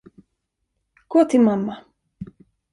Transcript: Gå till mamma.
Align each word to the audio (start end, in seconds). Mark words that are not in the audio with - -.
Gå 1.07 1.25
till 1.25 1.39
mamma. 1.41 1.77